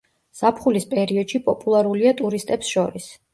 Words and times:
ზაფხულის 0.37 0.87
პერიოდში 0.93 1.41
პოპულარულია 1.49 2.15
ტურისტებს 2.23 2.73
შორის. 2.73 3.13